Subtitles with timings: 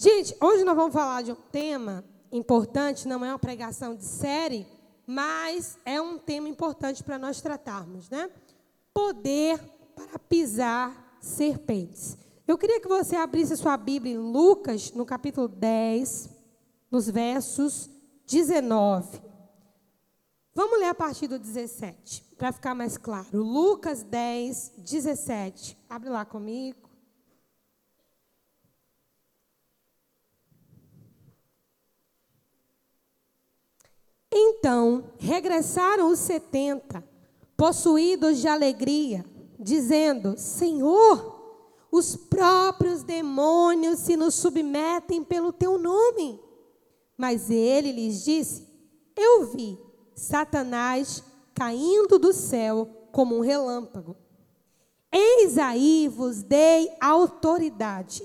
[0.00, 4.64] Gente, hoje nós vamos falar de um tema importante, não é uma pregação de série,
[5.04, 8.30] mas é um tema importante para nós tratarmos, né?
[8.94, 9.58] Poder
[9.96, 12.16] para pisar serpentes.
[12.46, 16.30] Eu queria que você abrisse sua Bíblia em Lucas, no capítulo 10,
[16.92, 17.90] nos versos
[18.24, 19.20] 19.
[20.54, 23.26] Vamos ler a partir do 17, para ficar mais claro.
[23.32, 25.76] Lucas 10, 17.
[25.90, 26.87] Abre lá comigo.
[34.30, 37.02] Então regressaram os setenta,
[37.56, 39.24] possuídos de alegria,
[39.58, 41.38] dizendo: Senhor,
[41.90, 46.40] os próprios demônios se nos submetem pelo teu nome.
[47.16, 48.66] Mas ele lhes disse:
[49.16, 49.78] Eu vi
[50.14, 51.22] Satanás
[51.54, 54.16] caindo do céu como um relâmpago.
[55.10, 58.22] Eis aí vos dei autoridade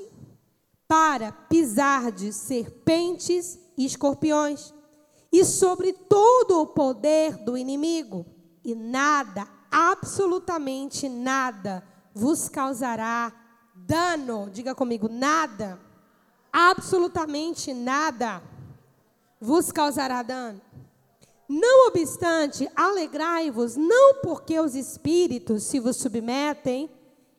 [0.85, 4.73] para pisar de serpentes e escorpiões
[5.33, 8.23] e sobre todo o poder do inimigo,
[8.63, 13.33] e nada, absolutamente nada, vos causará
[13.75, 14.47] dano.
[14.53, 15.79] Diga comigo, nada,
[16.51, 18.43] absolutamente nada
[19.41, 20.61] vos causará dano.
[21.49, 26.91] Não obstante, alegrai-vos, não porque os espíritos se vos submetem,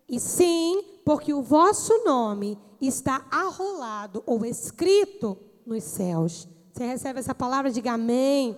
[0.08, 6.48] e sim porque o vosso nome está arrolado ou escrito nos céus.
[6.74, 7.70] Você recebe essa palavra?
[7.70, 8.56] Diga amém.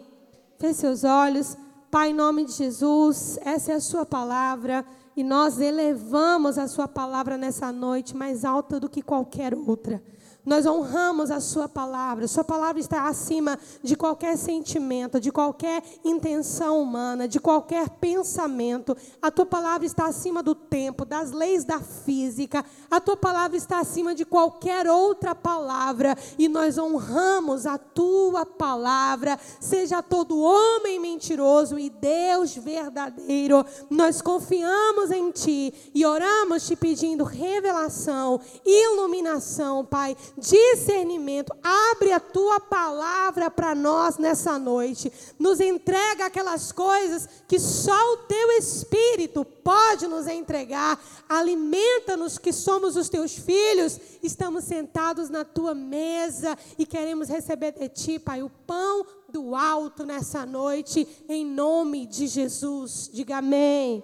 [0.59, 1.55] Feche seus olhos.
[1.91, 4.86] Pai, em nome de Jesus, essa é a sua palavra.
[5.14, 10.03] E nós elevamos a sua palavra nessa noite mais alta do que qualquer outra.
[10.47, 12.28] Nós honramos a Sua palavra.
[12.28, 18.97] Sua palavra está acima de qualquer sentimento, de qualquer intenção humana, de qualquer pensamento.
[19.20, 22.64] A Tua palavra está acima do tempo, das leis da física.
[22.88, 26.16] A Tua palavra está acima de qualquer outra palavra.
[26.38, 29.36] E nós honramos a Tua palavra.
[29.58, 33.66] Seja todo homem mentiroso e Deus verdadeiro.
[33.91, 41.54] Nós confiamos em Ti e oramos te pedindo revelação, iluminação, Pai discernimento.
[41.62, 45.12] Abre a tua palavra para nós nessa noite.
[45.38, 51.02] Nos entrega aquelas coisas que só o teu espírito pode nos entregar.
[51.28, 53.98] Alimenta-nos que somos os teus filhos.
[54.22, 60.04] Estamos sentados na tua mesa e queremos receber de ti, Pai, o pão do alto
[60.04, 63.10] nessa noite, em nome de Jesus.
[63.12, 64.02] Diga amém.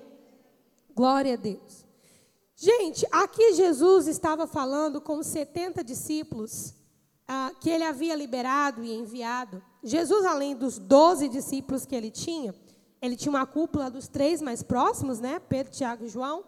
[0.95, 1.82] Glória a Deus.
[2.65, 6.73] Gente, aqui Jesus estava falando com os 70 discípulos
[7.27, 9.61] ah, que ele havia liberado e enviado.
[9.83, 12.55] Jesus, além dos 12 discípulos que ele tinha,
[13.01, 15.41] ele tinha uma cúpula dos três mais próximos, né?
[15.41, 16.45] Pedro, Tiago e João.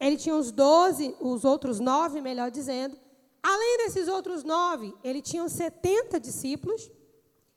[0.00, 2.96] Ele tinha os 12, os outros nove, melhor dizendo.
[3.42, 6.90] Além desses outros nove, ele tinha os 70 discípulos.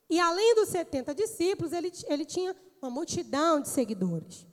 [0.09, 4.50] E além dos 70 discípulos, ele, ele tinha uma multidão de seguidores.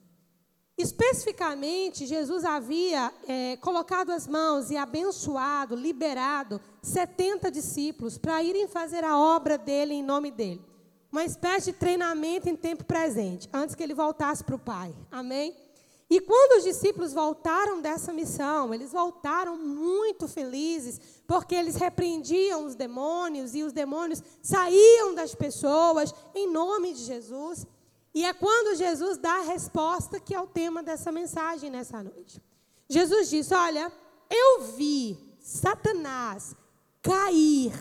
[0.79, 9.03] Especificamente, Jesus havia é, colocado as mãos e abençoado, liberado 70 discípulos para irem fazer
[9.03, 10.65] a obra dele em nome dele.
[11.11, 14.95] Uma espécie de treinamento em tempo presente, antes que ele voltasse para o Pai.
[15.11, 15.57] Amém?
[16.09, 22.77] E quando os discípulos voltaram dessa missão, eles voltaram muito felizes, porque eles repreendiam os
[22.77, 27.67] demônios e os demônios saíam das pessoas em nome de Jesus.
[28.19, 32.43] E é quando Jesus dá a resposta que é o tema dessa mensagem nessa noite.
[32.89, 33.93] Jesus disse: Olha,
[34.29, 36.53] eu vi Satanás
[37.01, 37.73] cair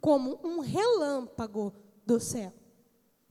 [0.00, 1.74] como um relâmpago
[2.06, 2.54] do céu.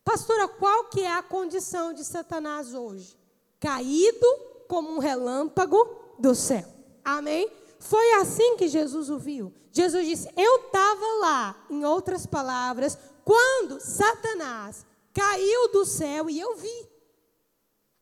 [0.06, 3.18] Pastora, qual que é a condição de Satanás hoje?
[3.60, 4.28] Caído
[4.68, 5.84] como um relâmpago
[6.20, 6.72] do céu.
[7.04, 7.52] Amém?
[7.80, 9.52] Foi assim que Jesus o viu.
[9.72, 16.56] Jesus disse: Eu estava lá, em outras palavras, quando Satanás caiu do céu e eu
[16.56, 16.90] vi.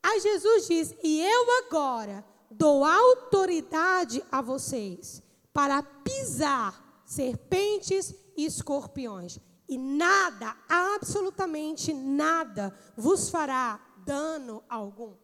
[0.04, 5.22] Aí Jesus diz: E eu agora dou autoridade a vocês
[5.54, 15.16] para pisar serpentes e escorpiões, e nada, absolutamente nada, vos fará dano algum.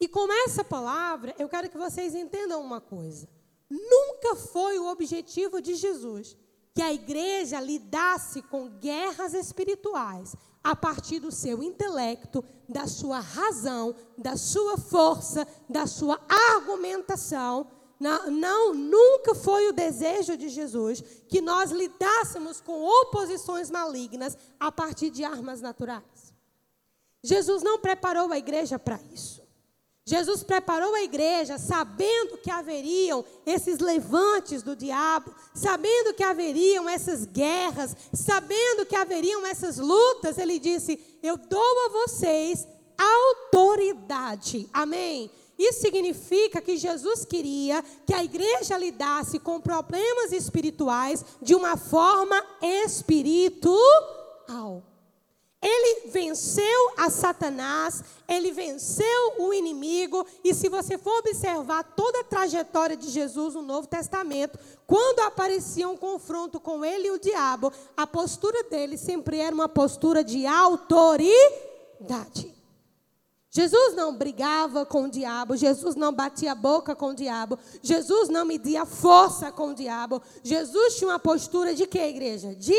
[0.00, 3.28] E com essa palavra, eu quero que vocês entendam uma coisa.
[3.70, 6.36] Nunca foi o objetivo de Jesus
[6.74, 10.34] que a igreja lidasse com guerras espirituais
[10.64, 16.18] a partir do seu intelecto, da sua razão, da sua força, da sua
[16.56, 17.70] argumentação.
[18.00, 24.72] Não, não, nunca foi o desejo de Jesus que nós lidássemos com oposições malignas a
[24.72, 26.32] partir de armas naturais.
[27.22, 29.43] Jesus não preparou a igreja para isso.
[30.06, 37.24] Jesus preparou a igreja sabendo que haveriam esses levantes do diabo, sabendo que haveriam essas
[37.24, 40.36] guerras, sabendo que haveriam essas lutas.
[40.36, 42.68] Ele disse: Eu dou a vocês
[42.98, 44.68] autoridade.
[44.74, 45.30] Amém?
[45.58, 52.44] Isso significa que Jesus queria que a igreja lidasse com problemas espirituais de uma forma
[52.60, 53.74] espiritual.
[55.66, 62.24] Ele venceu a Satanás, ele venceu o inimigo, e se você for observar toda a
[62.24, 67.72] trajetória de Jesus no Novo Testamento, quando aparecia um confronto com ele e o diabo,
[67.96, 71.34] a postura dele sempre era uma postura de autoridade.
[73.50, 78.28] Jesus não brigava com o diabo, Jesus não batia a boca com o diabo, Jesus
[78.28, 80.20] não media força com o diabo.
[80.42, 82.54] Jesus tinha uma postura de que, igreja?
[82.54, 82.76] De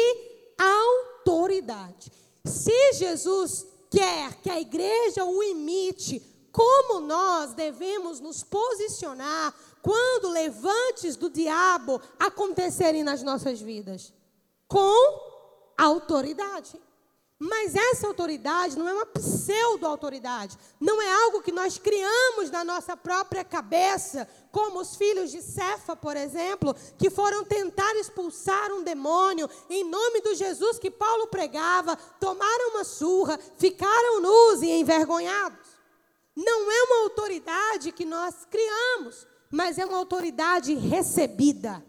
[0.60, 2.12] autoridade.
[2.46, 6.22] Se Jesus quer que a igreja o imite,
[6.52, 14.14] como nós devemos nos posicionar quando levantes do diabo acontecerem nas nossas vidas?
[14.68, 15.20] Com
[15.78, 16.80] autoridade.
[17.38, 22.96] Mas essa autoridade não é uma pseudo-autoridade, não é algo que nós criamos na nossa
[22.96, 29.50] própria cabeça, como os filhos de Cefa, por exemplo, que foram tentar expulsar um demônio
[29.70, 35.76] em nome do Jesus que Paulo pregava, tomaram uma surra, ficaram nus e envergonhados.
[36.34, 41.86] Não é uma autoridade que nós criamos, mas é uma autoridade recebida.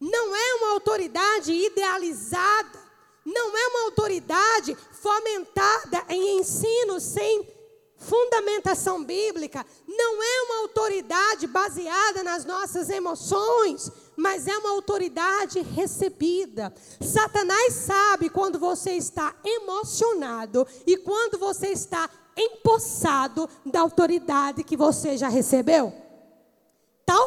[0.00, 2.83] Não é uma autoridade idealizada
[3.24, 7.48] não é uma autoridade fomentada em ensino sem
[7.96, 16.72] fundamentação bíblica, não é uma autoridade baseada nas nossas emoções, mas é uma autoridade recebida.
[17.00, 25.16] Satanás sabe quando você está emocionado e quando você está empossado da autoridade que você
[25.16, 26.03] já recebeu.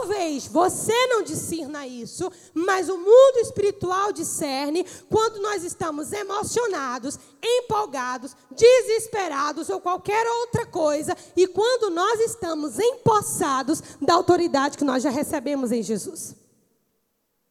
[0.07, 8.33] Talvez você não discerna isso, mas o mundo espiritual discerne quando nós estamos emocionados, empolgados,
[8.49, 15.09] desesperados ou qualquer outra coisa, e quando nós estamos empossados da autoridade que nós já
[15.09, 16.37] recebemos em Jesus.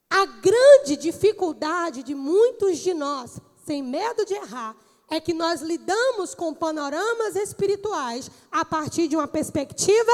[0.08, 4.74] A grande dificuldade de muitos de nós, sem medo de errar,
[5.10, 10.12] é que nós lidamos com panoramas espirituais a partir de uma perspectiva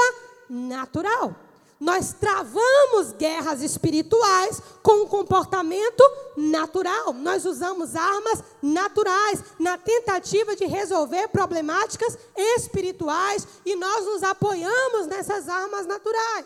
[0.49, 1.33] natural.
[1.79, 6.03] Nós travamos guerras espirituais com um comportamento
[6.37, 7.13] natural.
[7.13, 15.49] Nós usamos armas naturais na tentativa de resolver problemáticas espirituais e nós nos apoiamos nessas
[15.49, 16.45] armas naturais.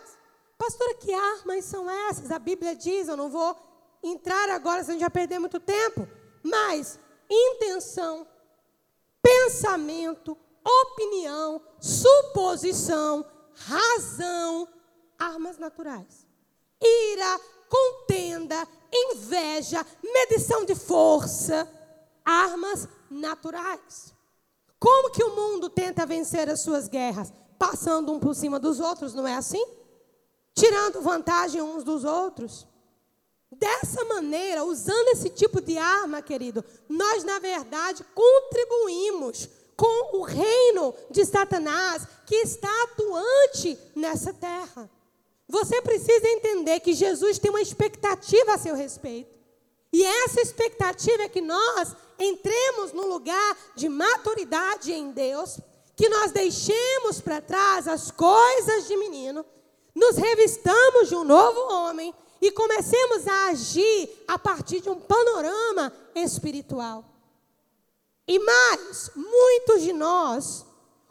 [0.58, 2.32] Pastora, que armas são essas?
[2.32, 3.56] A Bíblia diz, eu não vou
[4.02, 6.08] entrar agora, senão vai perder muito tempo.
[6.42, 7.00] Mas
[7.30, 8.26] intenção,
[9.22, 14.68] pensamento, opinião, suposição, razão,
[15.18, 16.26] armas naturais.
[16.82, 21.68] Ira, contenda, inveja, medição de força,
[22.24, 24.14] armas naturais.
[24.80, 27.34] Como que o mundo tenta vencer as suas guerras?
[27.58, 29.66] Passando um por cima dos outros, não é assim?
[30.54, 32.68] Tirando vantagem uns dos outros.
[33.52, 40.94] Dessa maneira, usando esse tipo de arma, querido, nós, na verdade, contribuímos com o reino
[41.10, 44.90] de Satanás que está atuante nessa terra.
[45.48, 49.38] Você precisa entender que Jesus tem uma expectativa a seu respeito.
[49.92, 55.60] E essa expectativa é que nós entremos no lugar de maturidade em Deus,
[55.96, 59.46] que nós deixemos para trás as coisas de menino,
[59.96, 65.92] nos revistamos de um novo homem e comecemos a agir a partir de um panorama
[66.14, 67.04] espiritual.
[68.28, 70.66] E mais, muitos de nós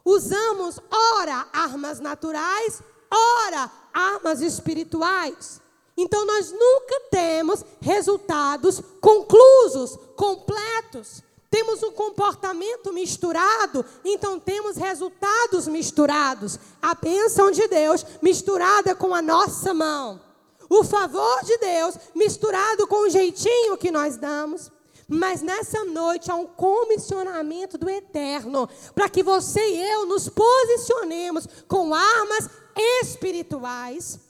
[0.05, 5.61] usamos, ora, armas naturais, ora, armas espirituais.
[5.97, 11.23] Então nós nunca temos resultados conclusos, completos.
[11.49, 16.59] Temos um comportamento misturado, então temos resultados misturados.
[16.83, 20.21] A bênção de Deus misturada com a nossa mão.
[20.69, 24.71] O favor de Deus misturado com o jeitinho que nós damos.
[25.09, 31.47] Mas nessa noite há um comissionamento do eterno para que você e eu nos posicionemos
[31.69, 34.21] com armas espirituais.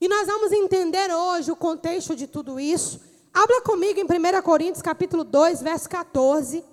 [0.00, 3.00] E nós vamos entender hoje o contexto de tudo isso.
[3.32, 6.64] Abra comigo em 1 Coríntios capítulo 2, verso 14.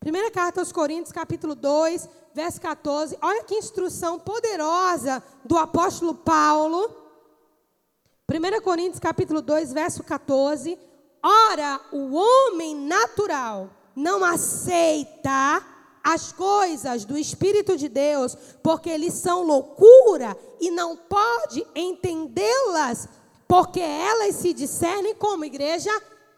[0.00, 3.16] Primeira carta aos Coríntios, capítulo 2, verso 14.
[3.22, 6.90] Olha que instrução poderosa do apóstolo Paulo.
[8.28, 10.78] 1 Coríntios, capítulo 2, verso 14.
[11.22, 15.64] Ora, o homem natural não aceita
[16.02, 23.08] as coisas do Espírito de Deus, porque eles são loucura e não pode entendê-las,
[23.46, 25.90] porque elas se discernem como igreja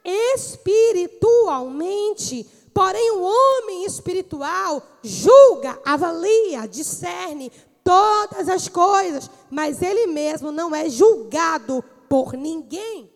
[0.04, 2.46] espiritualmente.
[2.74, 7.52] Porém, o homem espiritual julga, avalia, discerne
[7.84, 13.13] todas as coisas, mas ele mesmo não é julgado por ninguém.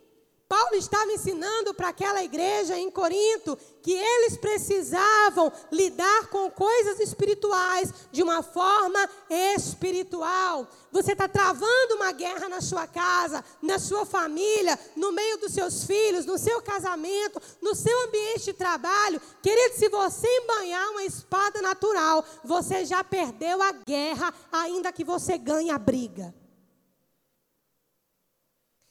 [0.48, 7.92] Paulo estava ensinando para aquela igreja em Corinto que eles precisavam lidar com coisas espirituais
[8.10, 10.66] de uma forma espiritual.
[10.90, 15.84] Você está travando uma guerra na sua casa, na sua família, no meio dos seus
[15.84, 19.20] filhos, no seu casamento, no seu ambiente de trabalho.
[19.42, 25.36] Querido, se você embanhar uma espada natural, você já perdeu a guerra, ainda que você
[25.36, 26.34] ganhe a briga.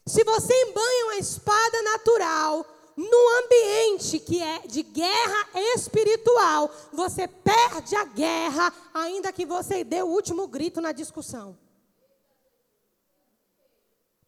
[0.07, 7.95] Se você embanha uma espada natural num ambiente que é de guerra espiritual, você perde
[7.95, 11.57] a guerra, ainda que você dê o último grito na discussão.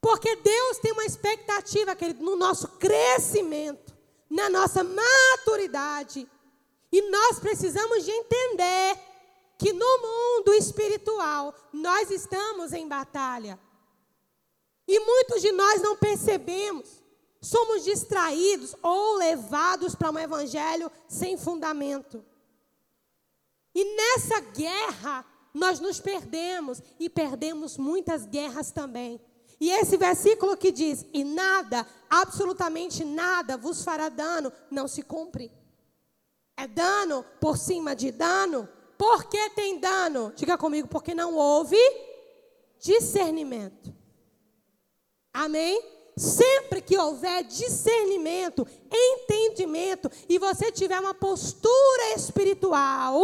[0.02, 3.98] Porque Deus tem uma expectativa, querido, no nosso crescimento,
[4.30, 6.28] na nossa maturidade.
[6.92, 9.00] E nós precisamos de entender
[9.58, 13.60] que no mundo espiritual nós estamos em batalha.
[14.90, 16.90] E muitos de nós não percebemos.
[17.40, 22.26] Somos distraídos ou levados para um evangelho sem fundamento.
[23.76, 29.22] E nessa guerra, nós nos perdemos e perdemos muitas guerras também.
[29.60, 35.52] E esse versículo que diz: E nada, absolutamente nada vos fará dano, não se cumpre.
[36.58, 38.68] É dano por cima de dano.
[38.98, 40.34] Por que tem dano?
[40.36, 41.78] Diga comigo, porque não houve
[42.80, 43.99] discernimento.
[45.34, 45.82] Amém?
[46.18, 53.22] Sempre que houver discernimento, entendimento e você tiver uma postura espiritual,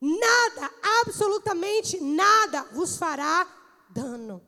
[0.00, 0.70] nada,
[1.02, 3.46] absolutamente nada vos fará
[3.90, 4.42] dano.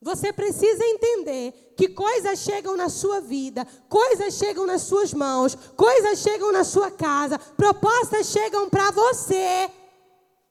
[0.00, 6.18] Você precisa entender que coisas chegam na sua vida, coisas chegam nas suas mãos, coisas
[6.18, 9.70] chegam na sua casa, propostas chegam para você.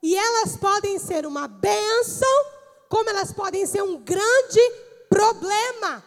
[0.01, 2.46] E elas podem ser uma bênção,
[2.89, 4.60] como elas podem ser um grande
[5.13, 6.03] problema.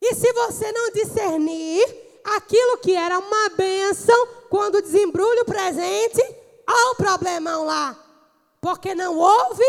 [0.00, 1.84] E se você não discernir
[2.24, 6.22] aquilo que era uma bênção, quando desembrulha o presente,
[6.66, 7.94] olha o problemão lá.
[8.60, 9.64] Porque não houve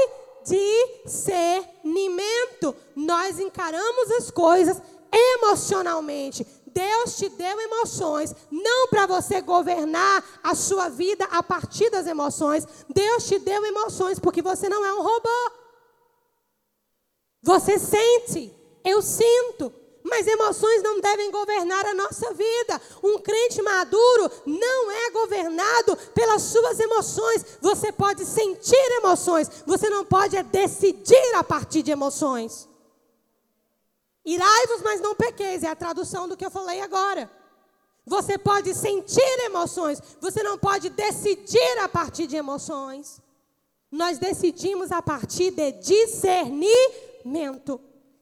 [0.45, 2.73] discernimento.
[2.95, 6.47] Nós encaramos as coisas emocionalmente.
[6.67, 12.67] Deus te deu emoções, não para você governar a sua vida a partir das emoções.
[12.87, 15.66] Deus te deu emoções porque você não é um robô.
[17.41, 18.53] Você sente,
[18.83, 22.81] eu sinto, mas emoções não devem governar a nossa vida.
[23.03, 27.45] Um crente maduro não é governado pelas suas emoções.
[27.61, 32.67] Você pode sentir emoções, você não pode é decidir a partir de emoções.
[34.25, 37.31] Irai-vos, mas não pequeis, é a tradução do que eu falei agora.
[38.05, 43.21] Você pode sentir emoções, você não pode decidir a partir de emoções.
[43.91, 47.06] Nós decidimos a partir de discernir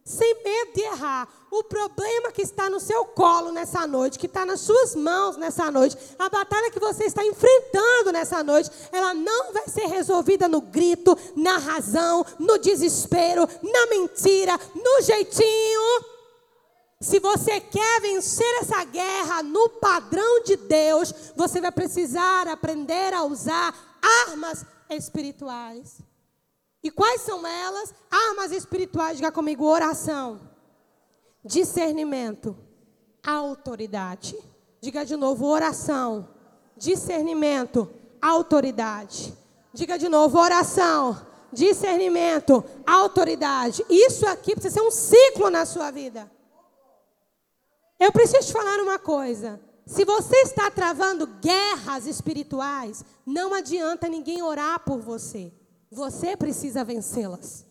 [0.05, 1.27] sem medo de errar.
[1.49, 5.71] O problema que está no seu colo nessa noite, que está nas suas mãos nessa
[5.71, 10.61] noite, a batalha que você está enfrentando nessa noite, ela não vai ser resolvida no
[10.61, 16.05] grito, na razão, no desespero, na mentira, no jeitinho.
[17.01, 23.23] Se você quer vencer essa guerra no padrão de Deus, você vai precisar aprender a
[23.23, 23.73] usar
[24.27, 25.99] armas espirituais.
[26.85, 27.91] E quais são elas?
[28.11, 30.39] Armas espirituais, diga comigo: oração,
[31.43, 32.55] discernimento,
[33.25, 34.37] autoridade.
[34.79, 36.29] Diga de novo: oração,
[36.77, 39.35] discernimento, autoridade.
[39.73, 43.83] Diga de novo: oração, discernimento, autoridade.
[43.89, 46.31] Isso aqui precisa ser um ciclo na sua vida.
[47.99, 49.59] Eu preciso te falar uma coisa.
[49.87, 55.51] Se você está travando guerras espirituais, não adianta ninguém orar por você.
[55.95, 57.65] Você precisa vencê-las.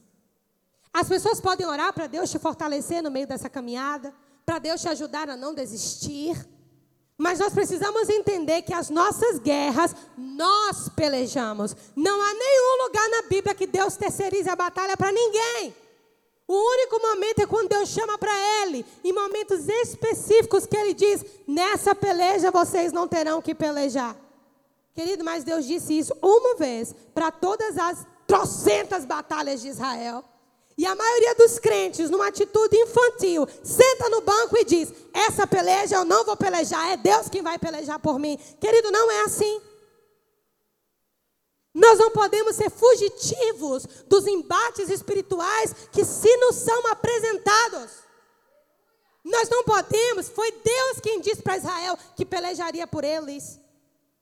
[0.91, 4.15] As pessoas podem orar para Deus te fortalecer no meio dessa caminhada,
[4.47, 6.35] para Deus te ajudar a não desistir.
[7.19, 11.77] Mas nós precisamos entender que as nossas guerras, nós pelejamos.
[11.95, 15.77] Não há nenhum lugar na Bíblia que Deus terceirize a batalha para ninguém.
[16.49, 21.23] O único momento é quando Deus chama para Ele, em momentos específicos que Ele diz:
[21.47, 24.17] nessa peleja vocês não terão que pelejar.
[24.95, 30.25] Querido, mas Deus disse isso uma vez para todas as trocentas batalhas de Israel.
[30.77, 35.97] E a maioria dos crentes, numa atitude infantil, senta no banco e diz: Essa peleja
[35.97, 38.37] eu não vou pelejar, é Deus quem vai pelejar por mim.
[38.61, 39.61] Querido, não é assim.
[41.73, 48.05] Nós não podemos ser fugitivos dos embates espirituais que se nos são apresentados.
[49.25, 53.59] Nós não podemos, foi Deus quem disse para Israel que pelejaria por eles.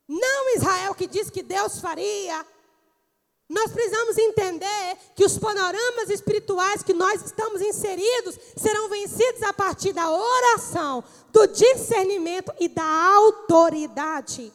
[0.08, 2.46] Não Israel que disse que Deus faria.
[3.52, 9.92] Nós precisamos entender que os panoramas espirituais que nós estamos inseridos serão vencidos a partir
[9.92, 14.50] da oração, do discernimento e da autoridade.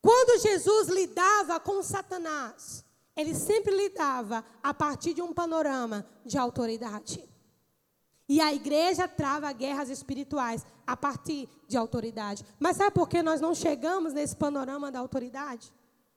[0.00, 2.84] Quando Jesus lidava com Satanás,
[3.16, 7.24] ele sempre lidava a partir de um panorama de autoridade.
[8.28, 12.44] E a igreja trava guerras espirituais a partir de autoridade.
[12.58, 15.72] Mas sabe por que nós não chegamos nesse panorama da autoridade?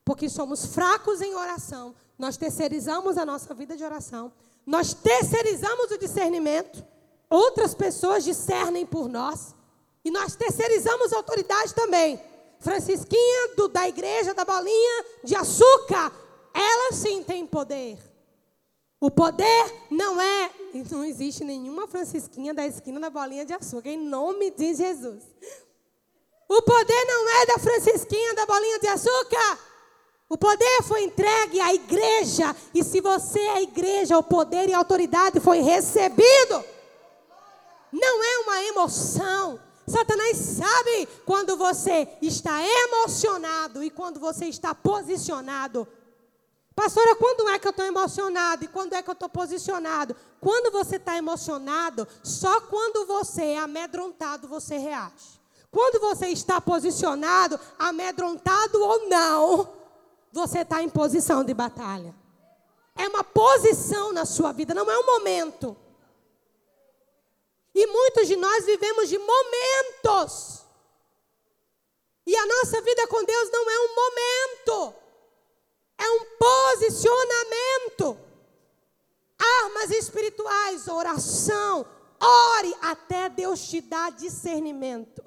[0.05, 1.95] Porque somos fracos em oração.
[2.17, 4.31] Nós terceirizamos a nossa vida de oração.
[4.65, 6.85] Nós terceirizamos o discernimento.
[7.29, 9.55] Outras pessoas discernem por nós.
[10.05, 12.21] E nós terceirizamos a autoridade também.
[12.59, 16.11] Francisquinha do, da igreja da bolinha de açúcar,
[16.53, 17.97] ela sim tem poder.
[18.99, 20.51] O poder não é,
[20.89, 25.23] não existe nenhuma Francisquinha da esquina da bolinha de açúcar, em nome de Jesus.
[26.47, 29.59] O poder não é da Francisquinha da bolinha de açúcar.
[30.27, 32.55] O poder foi entregue à igreja.
[32.73, 36.63] E se você é a igreja, o poder e a autoridade foi recebido.
[37.91, 39.59] Não é uma emoção.
[39.87, 45.87] Satanás sabe quando você está emocionado e quando você está posicionado.
[46.75, 50.15] Pastora, quando é que eu estou emocionado e quando é que eu estou posicionado?
[50.41, 55.39] Quando você está emocionado, só quando você é amedrontado você reage.
[55.71, 59.74] Quando você está posicionado, amedrontado ou não,
[60.35, 62.13] você está em posição de batalha.
[62.93, 65.77] É uma posição na sua vida, não é um momento.
[67.73, 70.65] E muitos de nós vivemos de momentos.
[72.27, 74.95] E a nossa vida com Deus não é um momento,
[75.97, 78.17] é um posicionamento.
[79.63, 81.85] Armas espirituais, oração,
[82.19, 85.23] ore até Deus te dar discernimento.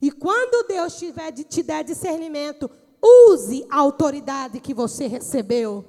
[0.00, 2.70] E quando Deus te der discernimento,
[3.02, 5.84] use a autoridade que você recebeu.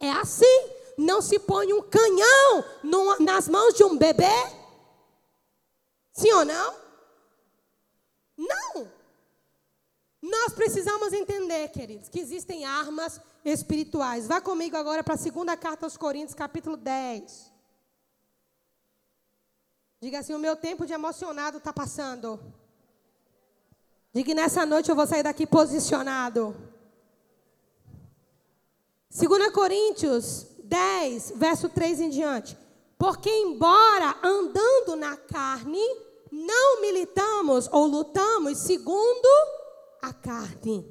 [0.00, 0.78] É assim.
[0.96, 4.26] Não se põe um canhão no, nas mãos de um bebê
[6.18, 6.74] Sim ou não?
[8.36, 8.92] Não.
[10.20, 14.26] Nós precisamos entender, queridos, que existem armas espirituais.
[14.26, 17.52] Vá comigo agora para a segunda carta aos Coríntios, capítulo 10.
[20.02, 22.40] Diga assim: o meu tempo de emocionado está passando.
[24.18, 26.52] Diga nessa noite eu vou sair daqui posicionado.
[29.16, 32.58] 2 Coríntios 10, verso 3 em diante.
[32.98, 35.78] Porque, embora andando na carne,
[36.32, 39.28] não militamos ou lutamos segundo
[40.02, 40.84] a carne.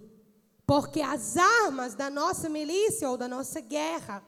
[0.65, 4.23] Porque as armas da nossa milícia ou da nossa guerra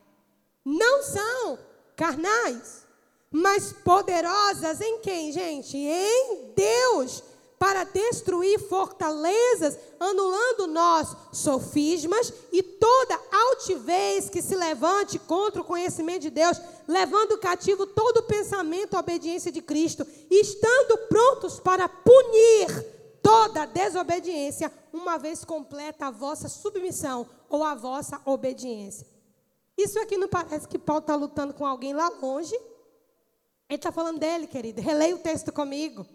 [0.65, 1.57] não são
[1.95, 2.85] carnais,
[3.31, 5.77] mas poderosas em quem, gente?
[5.77, 7.23] Em Deus
[7.59, 16.21] para destruir fortalezas, anulando nós sofismas e toda altivez que se levante contra o conhecimento
[16.21, 22.69] de Deus, levando cativo todo pensamento à obediência de Cristo, estando prontos para punir
[23.21, 29.05] toda desobediência, uma vez completa a vossa submissão ou a vossa obediência.
[29.77, 32.55] Isso aqui não parece que Paulo está lutando com alguém lá longe?
[32.55, 34.81] Ele está falando dele, querido.
[34.81, 36.05] Releia o texto comigo.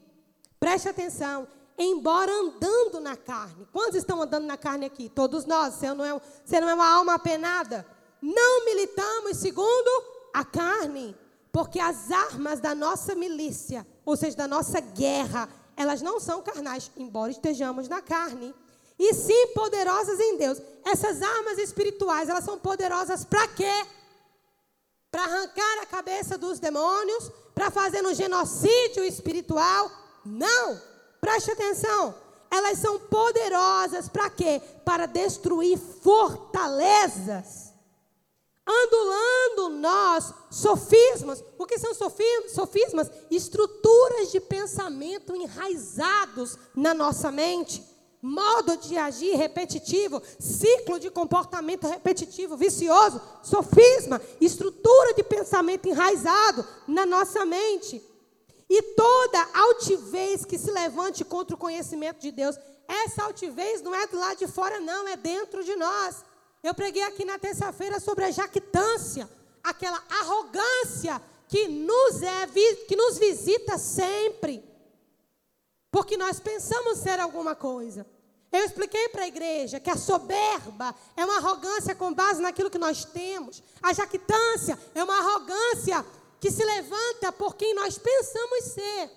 [0.59, 1.47] Preste atenção.
[1.77, 3.67] Embora andando na carne.
[3.73, 5.09] Quantos estão andando na carne aqui?
[5.09, 5.75] Todos nós.
[5.75, 7.87] Você não é, você não é uma alma apenada.
[8.23, 11.17] Não militamos segundo a carne.
[11.53, 16.91] Porque as armas da nossa milícia, ou seja, da nossa guerra, elas não são carnais,
[16.97, 18.55] embora estejamos na carne.
[18.99, 20.61] E sim poderosas em Deus.
[20.85, 23.87] Essas armas espirituais, elas são poderosas para quê?
[25.11, 29.91] Para arrancar a cabeça dos demônios, para fazer um genocídio espiritual,
[30.25, 30.81] não,
[31.21, 32.15] preste atenção.
[32.51, 34.61] Elas são poderosas para quê?
[34.85, 37.73] Para destruir fortalezas.
[38.67, 41.45] Andulando nós sofismas.
[41.59, 43.11] O que são sofismas?
[43.31, 47.85] Estruturas de pensamento enraizados na nossa mente.
[48.23, 57.05] Modo de agir repetitivo, ciclo de comportamento repetitivo, vicioso, sofisma, estrutura de pensamento enraizado na
[57.05, 58.03] nossa mente.
[58.77, 62.59] E toda altivez que se levante contra o conhecimento de Deus,
[62.89, 66.25] essa altivez não é do lado de fora, não, é dentro de nós.
[66.61, 69.31] Eu preguei aqui na terça-feira sobre a jactância,
[69.63, 72.49] aquela arrogância que nos, é,
[72.89, 74.65] que nos visita sempre.
[75.93, 78.05] Porque nós pensamos ser alguma coisa.
[78.51, 82.79] Eu expliquei para a igreja que a soberba é uma arrogância com base naquilo que
[82.79, 83.63] nós temos.
[83.81, 86.05] A jactância é uma arrogância
[86.45, 89.11] que se levanta por quem nós pensamos ser.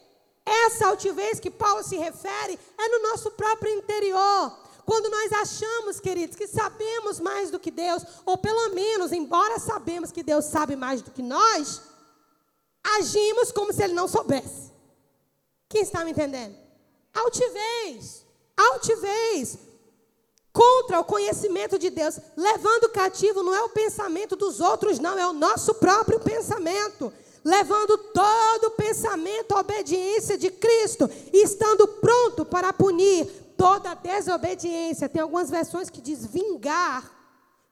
[0.45, 4.57] Essa altivez que Paulo se refere é no nosso próprio interior.
[4.85, 10.09] Quando nós achamos, queridos, que sabemos mais do que Deus, ou pelo menos, embora sabemos
[10.09, 11.81] que Deus sabe mais do que nós,
[12.95, 14.71] agimos como se Ele não soubesse.
[15.67, 16.55] Quem está me entendendo?
[17.13, 19.57] Altivez, altivez
[20.58, 25.28] contra o conhecimento de Deus, levando cativo não é o pensamento dos outros, não, é
[25.28, 27.13] o nosso próprio pensamento
[27.46, 35.08] levando todo pensamento à obediência de Cristo e estando pronto para punir toda desobediência.
[35.08, 37.10] Tem algumas versões que diz vingar.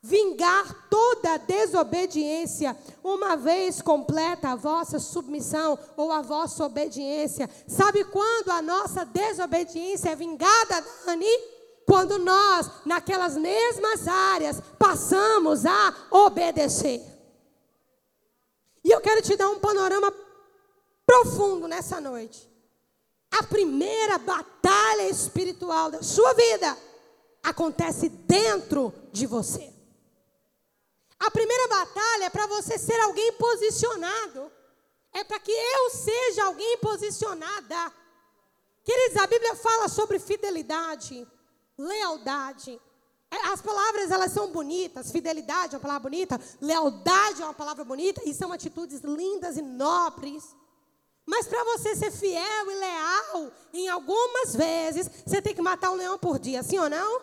[0.02, 7.50] Vingar toda desobediência, uma vez completa a vossa submissão ou a vossa obediência.
[7.68, 11.55] Sabe quando a nossa desobediência é vingada, Dani?
[11.86, 17.02] Quando nós, naquelas mesmas áreas, passamos a obedecer.
[18.84, 20.14] E eu quero te dar um panorama
[21.06, 22.50] profundo nessa noite.
[23.32, 26.78] A primeira batalha espiritual da sua vida
[27.44, 29.72] acontece dentro de você.
[31.20, 34.52] A primeira batalha é para você ser alguém posicionado.
[35.14, 37.94] É para que eu seja alguém posicionada.
[38.84, 41.28] Queridos, a Bíblia fala sobre fidelidade,
[41.78, 42.80] lealdade.
[43.32, 47.84] É, as palavras elas são bonitas, fidelidade é uma palavra bonita, lealdade é uma palavra
[47.84, 50.56] bonita e são atitudes lindas e nobres.
[51.26, 55.96] Mas para você ser fiel e leal, em algumas vezes, você tem que matar um
[55.96, 57.22] leão por dia, sim ou não?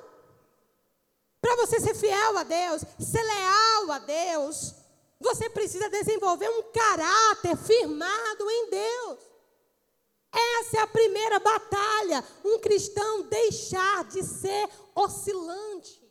[1.41, 4.75] Para você ser fiel a Deus, ser leal a Deus,
[5.21, 9.32] você precisa desenvolver um caráter firmado em Deus.
[10.33, 12.25] Essa é a primeira batalha.
[12.45, 16.03] Um cristão deixar de ser oscilante.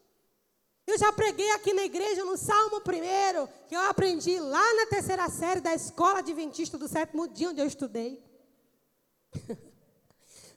[0.85, 5.29] Eu já preguei aqui na igreja no Salmo primeiro, que eu aprendi lá na terceira
[5.29, 8.21] série da Escola Adventista do sétimo dia, onde eu estudei.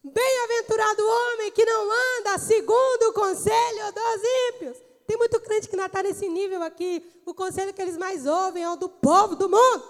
[0.02, 4.22] Bem-aventurado o homem que não anda segundo o conselho dos
[4.52, 4.76] ímpios.
[5.06, 7.02] Tem muito crente que não está nesse nível aqui.
[7.24, 9.84] O conselho que eles mais ouvem é o do povo do mundo.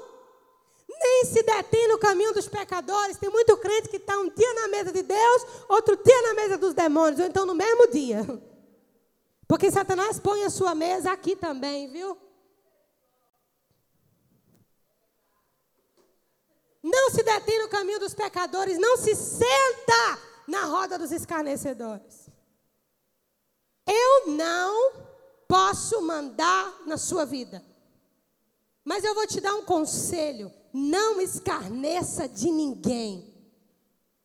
[0.89, 3.17] Nem se detém no caminho dos pecadores.
[3.17, 6.59] Tem muito crente que está um dia na mesa de Deus, outro dia na mesa
[6.59, 8.25] dos demônios, ou então no mesmo dia.
[9.47, 12.17] Porque Satanás põe a sua mesa aqui também, viu?
[16.83, 22.29] Não se detém no caminho dos pecadores, não se senta na roda dos escarnecedores.
[23.87, 24.93] Eu não
[25.49, 27.65] posso mandar na sua vida.
[28.85, 33.33] Mas eu vou te dar um conselho: não escarneça de ninguém.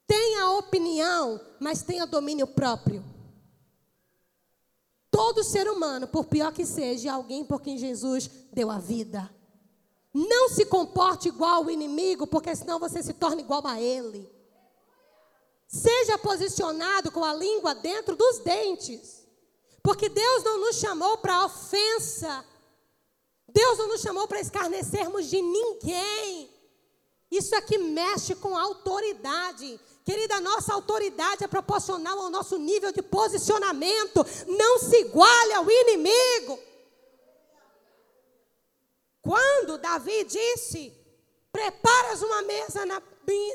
[0.08, 3.06] Tenha opinião, mas tenha domínio próprio.
[5.12, 9.30] Todo ser humano, por pior que seja, é alguém por quem Jesus deu a vida.
[10.12, 14.28] Não se comporte igual ao inimigo, porque senão você se torna igual a ele.
[15.68, 19.24] Seja posicionado com a língua dentro dos dentes.
[19.84, 22.44] Porque Deus não nos chamou para ofensa.
[23.54, 26.50] Deus não nos chamou para escarnecermos de ninguém.
[27.32, 29.80] Isso aqui mexe com autoridade.
[30.04, 34.26] Querida, nossa autoridade é proporcional ao nosso nível de posicionamento.
[34.48, 36.60] Não se iguale ao inimigo.
[39.22, 40.94] Quando Davi disse:
[41.52, 43.02] Preparas uma mesa na,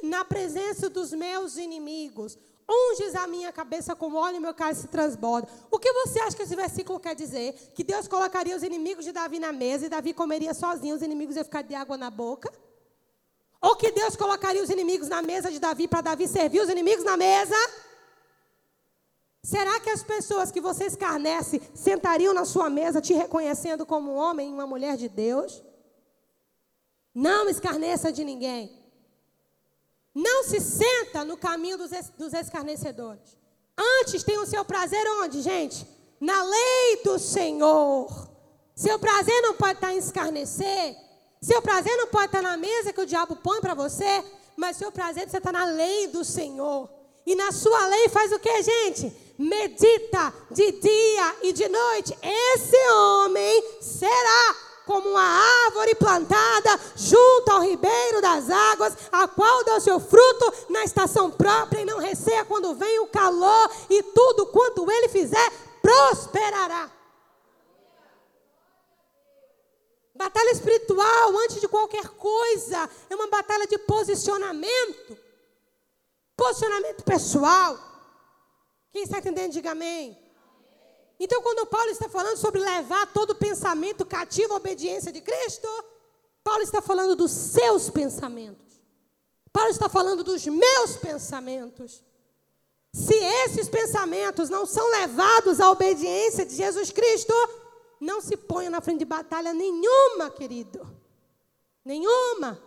[0.02, 4.88] na presença dos meus inimigos, unges a minha cabeça com óleo e meu cálice se
[4.88, 5.48] transborda.
[5.70, 7.53] O que você acha que esse versículo quer dizer?
[7.74, 11.37] Que Deus colocaria os inimigos de Davi na mesa e Davi comeria sozinho, os inimigos
[11.37, 12.53] iam ficar de água na boca?
[13.61, 17.05] Ou que Deus colocaria os inimigos na mesa de Davi para Davi servir os inimigos
[17.05, 17.57] na mesa?
[19.42, 24.16] Será que as pessoas que você escarnece sentariam na sua mesa te reconhecendo como um
[24.16, 25.62] homem e uma mulher de Deus?
[27.14, 28.84] Não escarneça de ninguém.
[30.14, 33.37] Não se senta no caminho dos, dos escarnecedores.
[33.77, 35.87] Antes tem o seu prazer onde, gente?
[36.20, 38.29] Na lei do Senhor.
[38.77, 40.96] Seu prazer não pode estar em escarnecer,
[41.40, 44.24] seu prazer não pode estar na mesa que o diabo põe para você,
[44.57, 46.88] mas seu prazer você estar na lei do Senhor.
[47.27, 49.12] E na sua lei faz o que, gente?
[49.38, 52.16] Medita de dia e de noite.
[52.22, 55.23] Esse homem será como uma
[55.66, 61.31] árvore plantada junto ao ribeiro das águas, a qual dá o seu fruto na estação
[61.31, 66.90] própria e não receia quando vem o calor, e tudo quanto ele fizer prosperará.
[70.14, 75.18] Batalha espiritual, antes de qualquer coisa, é uma batalha de posicionamento.
[76.37, 77.79] Posicionamento pessoal.
[78.92, 80.24] Quem está entendendo, diga amém.
[81.18, 85.68] Então, quando Paulo está falando sobre levar todo pensamento cativo à obediência de Cristo,
[86.42, 88.83] Paulo está falando dos seus pensamentos.
[89.53, 92.03] Paulo está falando dos meus pensamentos.
[92.92, 97.33] Se esses pensamentos não são levados à obediência de Jesus Cristo,
[98.00, 100.87] não se ponha na frente de batalha nenhuma, querido.
[101.85, 102.61] Nenhuma.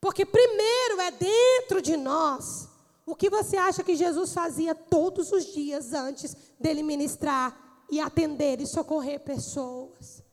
[0.00, 2.68] Porque primeiro é dentro de nós.
[3.06, 7.56] O que você acha que Jesus fazia todos os dias antes dele ministrar
[7.88, 10.24] e atender e socorrer pessoas?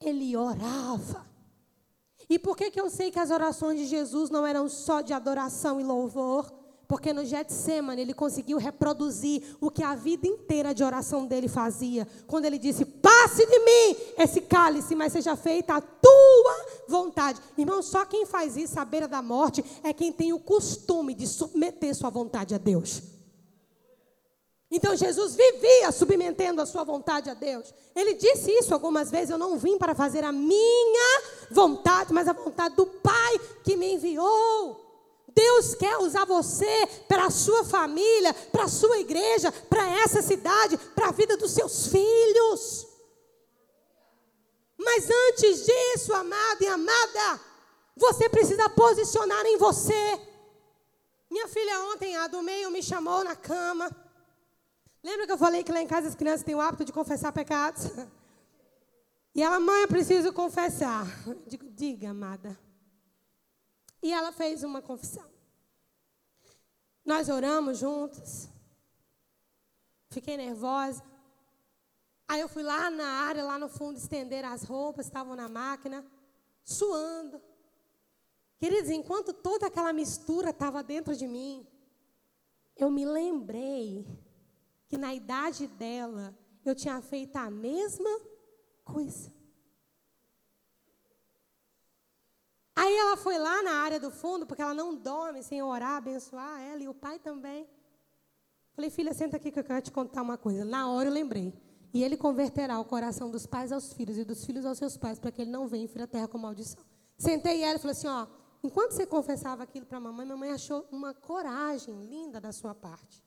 [0.00, 1.26] Ele orava.
[2.30, 5.12] E por que, que eu sei que as orações de Jesus não eram só de
[5.12, 6.50] adoração e louvor?
[6.92, 12.06] Porque no Getsemane ele conseguiu reproduzir o que a vida inteira de oração dele fazia.
[12.26, 17.40] Quando ele disse: Passe de mim esse cálice, mas seja feita a tua vontade.
[17.56, 21.26] Irmão, só quem faz isso à beira da morte é quem tem o costume de
[21.26, 23.00] submeter sua vontade a Deus.
[24.70, 27.72] Então Jesus vivia submetendo a sua vontade a Deus.
[27.96, 32.34] Ele disse isso algumas vezes: Eu não vim para fazer a minha vontade, mas a
[32.34, 34.81] vontade do Pai que me enviou.
[35.34, 40.76] Deus quer usar você para a sua família, para a sua igreja, para essa cidade,
[40.94, 42.86] para a vida dos seus filhos.
[44.78, 47.40] Mas antes disso, amado e amada,
[47.96, 50.20] você precisa posicionar em você.
[51.30, 53.90] Minha filha ontem, a do meio, me chamou na cama.
[55.02, 57.32] Lembra que eu falei que lá em casa as crianças têm o hábito de confessar
[57.32, 57.84] pecados?
[59.34, 61.06] E ela, mãe, eu preciso confessar.
[61.46, 62.58] Digo, diga, amada.
[64.02, 65.30] E ela fez uma confissão.
[67.04, 68.48] Nós oramos juntas.
[70.10, 71.02] Fiquei nervosa.
[72.28, 76.04] Aí eu fui lá na área, lá no fundo, estender as roupas, estavam na máquina,
[76.64, 77.40] suando.
[78.58, 81.66] Queridos, enquanto toda aquela mistura estava dentro de mim,
[82.76, 84.06] eu me lembrei
[84.88, 88.20] que na idade dela eu tinha feito a mesma
[88.84, 89.32] coisa.
[92.74, 96.60] Aí ela foi lá na área do fundo, porque ela não dorme sem orar, abençoar
[96.60, 97.68] ela e o pai também.
[98.74, 100.64] Falei, filha, senta aqui que eu quero te contar uma coisa.
[100.64, 101.52] Na hora eu lembrei.
[101.92, 105.18] E ele converterá o coração dos pais aos filhos e dos filhos aos seus pais,
[105.18, 106.82] para que ele não venha em a terra com maldição.
[107.18, 108.26] Sentei ela e falei assim: ó,
[108.62, 113.22] enquanto você confessava aquilo para a mamãe, mamãe achou uma coragem linda da sua parte.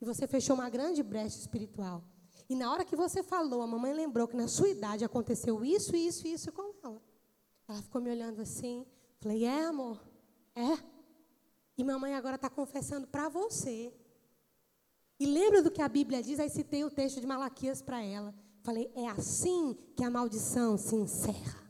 [0.00, 2.04] E você fechou uma grande brecha espiritual.
[2.48, 5.96] E na hora que você falou, a mamãe lembrou que na sua idade aconteceu isso,
[5.96, 7.00] isso e isso com ela.
[7.70, 8.84] Ela ficou me olhando assim.
[9.20, 10.00] Falei, é, amor?
[10.56, 10.76] É?
[11.78, 13.94] E mamãe agora está confessando para você.
[15.20, 16.40] E lembra do que a Bíblia diz?
[16.40, 18.34] Aí citei o texto de Malaquias para ela.
[18.64, 21.60] Falei, é assim que a maldição se encerra.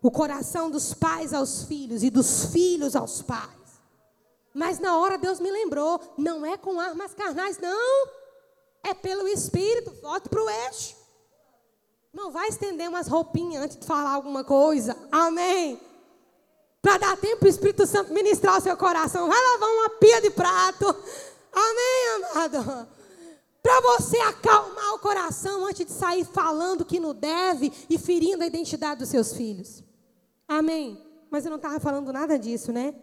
[0.00, 3.82] O coração dos pais aos filhos e dos filhos aos pais.
[4.54, 8.08] Mas na hora Deus me lembrou, não é com armas carnais, não.
[8.82, 9.90] É pelo Espírito.
[10.00, 10.96] Volte para o eixo.
[12.12, 14.96] Não vai estender umas roupinhas antes de falar alguma coisa.
[15.10, 15.80] Amém.
[16.80, 19.28] Para dar tempo para o Espírito Santo ministrar o seu coração.
[19.28, 20.86] Vai lavar uma pia de prato.
[21.52, 22.88] Amém, amado.
[23.62, 28.46] Para você acalmar o coração antes de sair falando que não deve e ferindo a
[28.46, 29.82] identidade dos seus filhos.
[30.46, 31.04] Amém.
[31.30, 32.94] Mas eu não estava falando nada disso, né?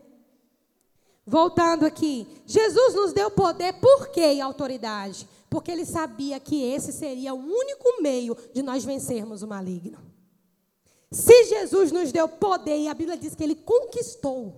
[1.26, 2.28] Voltando aqui.
[2.46, 5.28] Jesus nos deu poder por quê e autoridade?
[5.56, 9.98] Porque ele sabia que esse seria o único meio de nós vencermos o maligno.
[11.10, 14.54] Se Jesus nos deu poder, e a Bíblia diz que ele conquistou,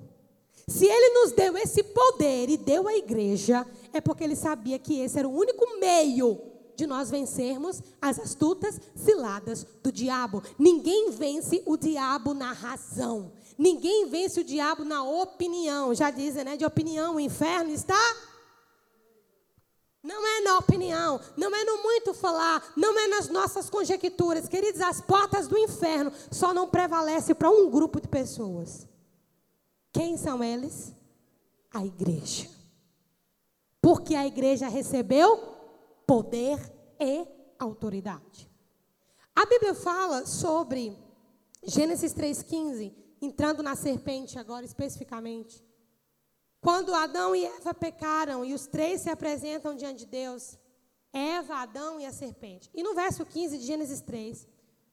[0.67, 4.99] se ele nos deu esse poder e deu à igreja, é porque ele sabia que
[4.99, 6.41] esse era o único meio
[6.75, 10.41] de nós vencermos as astutas ciladas do diabo.
[10.57, 13.31] Ninguém vence o diabo na razão.
[13.55, 15.93] Ninguém vence o diabo na opinião.
[15.93, 16.57] Já dizem, né?
[16.57, 17.95] De opinião, o inferno está
[20.07, 24.47] não é na opinião, não é no muito falar, não é nas nossas conjecturas.
[24.47, 28.87] Queridos, as portas do inferno só não prevalecem para um grupo de pessoas.
[29.91, 30.93] Quem são eles?
[31.73, 32.47] A igreja.
[33.81, 35.55] Porque a igreja recebeu
[36.05, 36.57] poder
[36.97, 37.27] e
[37.59, 38.49] autoridade.
[39.35, 40.97] A Bíblia fala sobre
[41.63, 45.66] Gênesis 3,15, entrando na serpente agora especificamente.
[46.61, 50.57] Quando Adão e Eva pecaram e os três se apresentam diante de Deus,
[51.13, 52.69] Eva, Adão e a serpente.
[52.73, 54.47] E no verso 15 de Gênesis 3,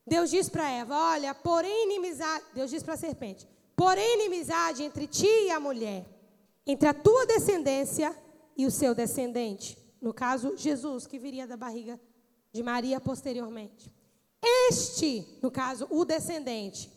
[0.07, 5.07] Deus diz para Eva: Olha, porém inimizade, Deus diz para a serpente: Porém inimizade entre
[5.07, 6.07] ti e a mulher,
[6.67, 8.17] entre a tua descendência
[8.57, 9.79] e o seu descendente.
[10.01, 11.99] No caso, Jesus, que viria da barriga
[12.53, 13.91] de Maria posteriormente.
[14.69, 16.93] Este, no caso, o descendente,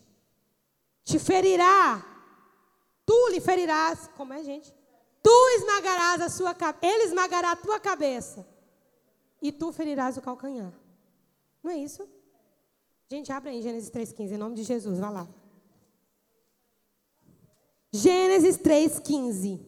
[1.03, 2.16] te ferirá
[3.07, 4.09] Tu lhe ferirás.
[4.17, 4.75] Como é, gente?
[5.23, 8.47] Tu esmagarás a sua cabeça, ele esmagará a tua cabeça,
[9.41, 10.71] e tu ferirás o calcanhar.
[11.63, 12.07] Não é isso?
[13.09, 15.27] Gente, abre aí Gênesis 3,15, em nome de Jesus, vai lá.
[17.91, 19.59] Gênesis 3,15.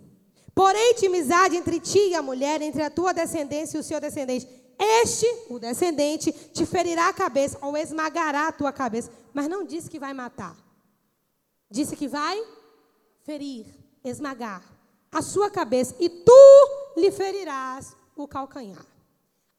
[0.54, 4.48] Porém, intimidade entre ti e a mulher, entre a tua descendência e o seu descendente.
[4.78, 9.12] Este, o descendente, te ferirá a cabeça ou esmagará a tua cabeça.
[9.34, 10.56] Mas não disse que vai matar.
[11.72, 12.42] Disse que vai
[13.30, 13.68] ferir,
[14.04, 14.64] esmagar
[15.12, 15.96] a sua cabeça.
[16.00, 18.84] E tu lhe ferirás o calcanhar.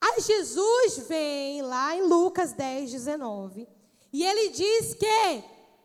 [0.00, 3.68] Aí Jesus vem lá em Lucas 10, 19.
[4.12, 5.44] E ele diz que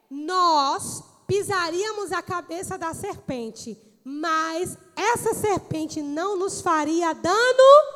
[0.09, 7.93] nós pisaríamos a cabeça da serpente, mas essa serpente não nos faria dano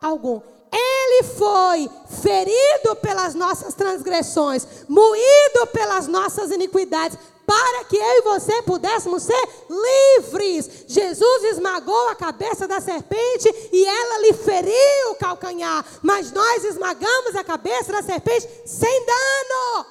[0.00, 0.40] algum.
[0.72, 1.90] Ele foi
[2.22, 9.48] ferido pelas nossas transgressões, moído pelas nossas iniquidades, para que eu e você pudéssemos ser
[9.70, 10.84] livres.
[10.86, 17.34] Jesus esmagou a cabeça da serpente e ela lhe feriu o calcanhar, mas nós esmagamos
[17.34, 19.86] a cabeça da serpente sem dano.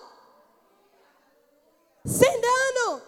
[2.06, 3.02] Sem dano.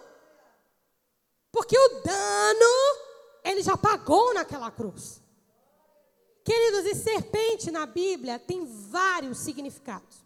[1.52, 3.10] Porque o dano
[3.44, 5.19] ele já pagou naquela cruz.
[6.50, 10.16] Queridos, e serpente na Bíblia tem vários significados.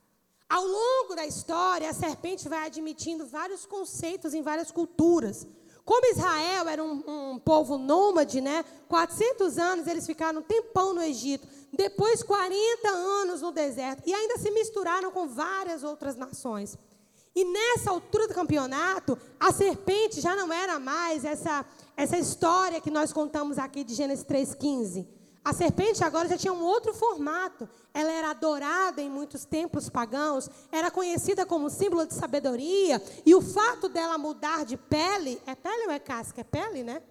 [0.49, 5.47] Ao longo da história, a serpente vai admitindo vários conceitos em várias culturas.
[5.85, 8.65] Como Israel era um, um, povo nômade, né?
[8.89, 14.39] 400 anos eles ficaram um tempão no Egito, depois 40 anos no deserto e ainda
[14.39, 16.79] se misturaram com várias outras nações.
[17.35, 22.91] E nessa altura do campeonato, a serpente já não era mais essa, essa história que
[22.91, 25.07] nós contamos aqui de Gênesis 3,15.
[25.45, 27.69] A serpente agora já tinha um outro formato.
[27.93, 33.43] Ela era adorada em muitos templos pagãos, era conhecida como símbolo de sabedoria, e o
[33.43, 36.41] fato dela mudar de pele, é pele ou é casca?
[36.41, 37.03] É pele, né?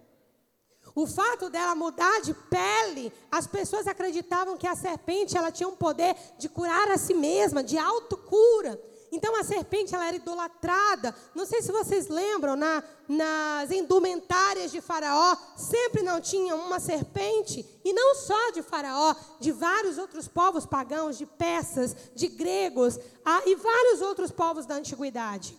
[0.94, 5.76] O fato dela mudar de pele, as pessoas acreditavam que a serpente ela tinha um
[5.76, 8.80] poder de curar a si mesma, de autocura.
[9.14, 11.14] Então a serpente ela era idolatrada.
[11.36, 17.64] Não sei se vocês lembram, na, nas indumentárias de Faraó, sempre não tinha uma serpente,
[17.84, 23.40] e não só de Faraó, de vários outros povos pagãos, de peças, de gregos ah,
[23.46, 25.56] e vários outros povos da antiguidade.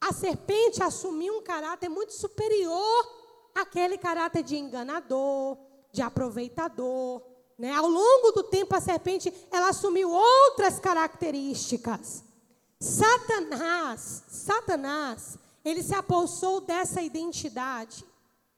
[0.00, 3.16] A serpente assumiu um caráter muito superior
[3.54, 5.56] àquele caráter de enganador,
[5.92, 7.22] de aproveitador.
[7.56, 7.72] Né?
[7.72, 12.26] Ao longo do tempo, a serpente ela assumiu outras características.
[12.80, 18.04] Satanás, Satanás, ele se apossou dessa identidade,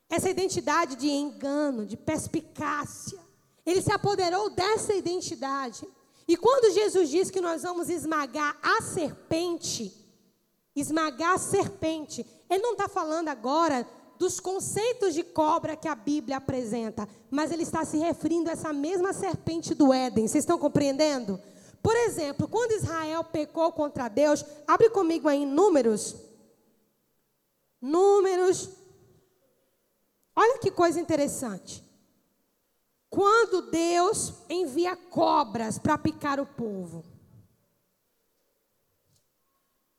[0.09, 3.18] essa identidade de engano, de perspicácia.
[3.64, 5.87] Ele se apoderou dessa identidade.
[6.28, 9.92] E quando Jesus diz que nós vamos esmagar a serpente,
[10.76, 13.87] esmagar a serpente, ele não está falando agora
[14.18, 18.72] dos conceitos de cobra que a Bíblia apresenta, mas ele está se referindo a essa
[18.72, 20.28] mesma serpente do Éden.
[20.28, 21.40] Vocês estão compreendendo?
[21.82, 26.16] Por exemplo, quando Israel pecou contra Deus, abre comigo aí Números.
[27.80, 28.68] Números.
[30.36, 31.84] Olha que coisa interessante.
[33.08, 37.04] Quando Deus envia cobras para picar o povo.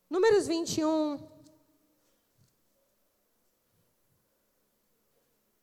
[0.10, 1.32] Números 21.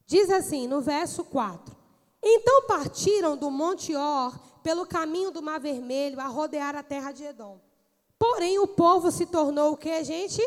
[0.05, 1.77] Diz assim, no verso 4:
[2.23, 7.25] Então partiram do Monte Or pelo caminho do Mar Vermelho a rodear a terra de
[7.25, 7.59] Edom.
[8.19, 10.43] Porém, o povo se tornou o que, gente?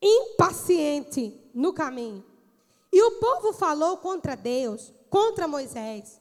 [0.00, 2.24] Impaciente no caminho.
[2.92, 6.20] E o povo falou contra Deus, contra Moisés.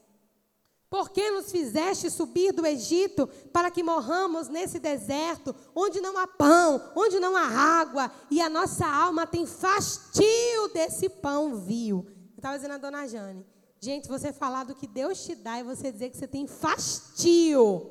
[0.90, 6.26] Por que nos fizeste subir do Egito para que morramos nesse deserto, onde não há
[6.26, 12.08] pão, onde não há água, e a nossa alma tem fastio desse pão vil?
[12.08, 13.46] Eu estava dizendo a dona Jane.
[13.82, 17.90] Gente, você falar do que Deus te dá e você dizer que você tem fastio.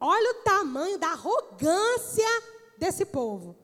[0.00, 2.42] Olha o tamanho da arrogância
[2.76, 3.56] desse povo.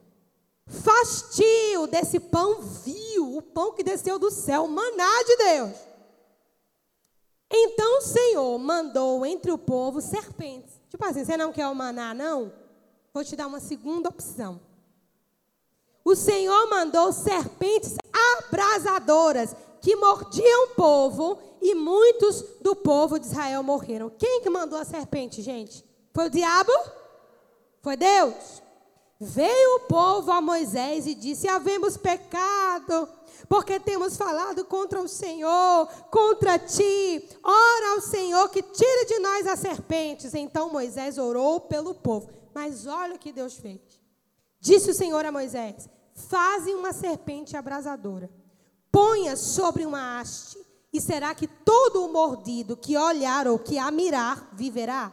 [0.66, 5.76] Fastio desse pão vil, o pão que desceu do céu, o maná de Deus.
[7.50, 10.80] Então o Senhor mandou entre o povo serpentes.
[10.88, 12.52] Tipo assim, você não quer o maná, não?
[13.12, 14.60] Vou te dar uma segunda opção.
[16.04, 17.96] O Senhor mandou serpentes
[18.38, 24.10] abrasadoras que mordiam o povo e muitos do povo de Israel morreram.
[24.10, 25.82] Quem que mandou a serpente, gente?
[26.12, 26.70] Foi o diabo?
[27.80, 28.62] Foi Deus?
[29.18, 33.08] Veio o povo a Moisés e disse: Havemos pecado,
[33.48, 37.26] porque temos falado contra o Senhor, contra ti.
[37.42, 40.34] Ora ao Senhor que tire de nós as serpentes.
[40.34, 42.28] Então Moisés orou pelo povo.
[42.52, 43.80] Mas olha o que Deus fez.
[44.60, 48.28] Disse o Senhor a Moisés: Faze uma serpente abrasadora
[48.94, 50.63] ponha sobre uma haste,
[50.94, 55.12] e será que todo o mordido que olhar ou que a mirar viverá?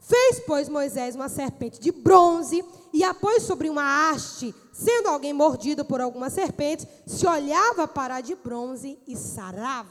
[0.00, 2.64] Fez, pois, Moisés uma serpente de bronze
[2.94, 4.54] e a pôs sobre uma haste.
[4.72, 9.90] Sendo alguém mordido por alguma serpente, se olhava para a de bronze e sarava.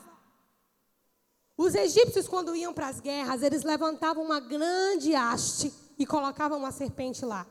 [1.56, 6.72] Os egípcios, quando iam para as guerras, eles levantavam uma grande haste e colocavam uma
[6.72, 7.46] serpente lá.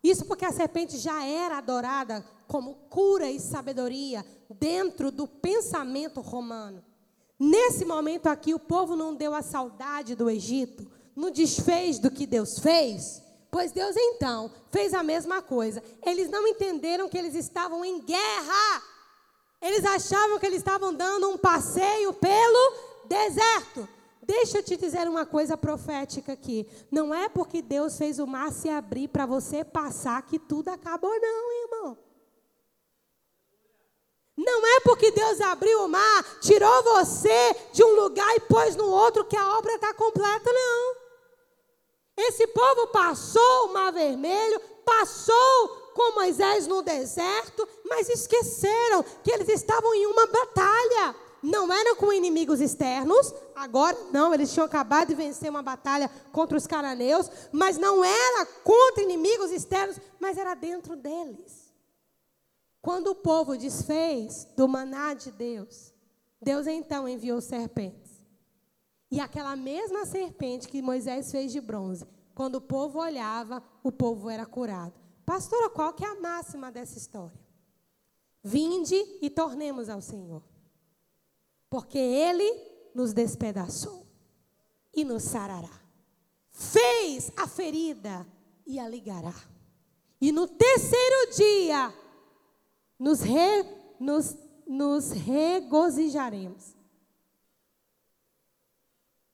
[0.00, 6.91] Isso porque a serpente já era adorada como cura e sabedoria dentro do pensamento romano.
[7.44, 10.86] Nesse momento aqui, o povo não deu a saudade do Egito,
[11.16, 13.20] não desfez do que Deus fez,
[13.50, 15.82] pois Deus então fez a mesma coisa.
[16.06, 18.82] Eles não entenderam que eles estavam em guerra.
[19.60, 22.76] Eles achavam que eles estavam dando um passeio pelo
[23.06, 23.88] deserto.
[24.22, 26.64] Deixa eu te dizer uma coisa profética aqui.
[26.92, 31.10] Não é porque Deus fez o mar se abrir para você passar que tudo acabou,
[31.20, 31.98] não, irmão.
[34.44, 38.88] Não é porque Deus abriu o mar, tirou você de um lugar e pôs no
[38.88, 40.96] outro que a obra está completa, não.
[42.16, 49.48] Esse povo passou o mar vermelho, passou com Moisés no deserto, mas esqueceram que eles
[49.48, 51.14] estavam em uma batalha.
[51.42, 56.56] Não eram com inimigos externos, agora não, eles tinham acabado de vencer uma batalha contra
[56.56, 61.61] os cananeus, mas não era contra inimigos externos, mas era dentro deles.
[62.82, 65.94] Quando o povo desfez do maná de Deus,
[66.40, 68.20] Deus então enviou serpentes.
[69.08, 72.04] E aquela mesma serpente que Moisés fez de bronze,
[72.34, 74.94] quando o povo olhava, o povo era curado.
[75.24, 77.38] Pastora, qual que é a máxima dessa história?
[78.42, 80.42] Vinde e tornemos ao Senhor.
[81.70, 84.04] Porque Ele nos despedaçou
[84.92, 85.80] e nos sarará.
[86.50, 88.26] Fez a ferida
[88.66, 89.34] e a ligará.
[90.20, 92.01] E no terceiro dia
[93.02, 93.64] nos, re,
[93.98, 96.76] nos, nos regozijaremos.